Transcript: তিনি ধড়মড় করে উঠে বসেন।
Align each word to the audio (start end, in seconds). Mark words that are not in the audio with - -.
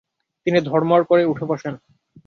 তিনি 0.47 0.59
ধড়মড় 0.61 1.03
করে 1.03 1.23
উঠে 1.25 1.45
বসেন। 1.45 1.73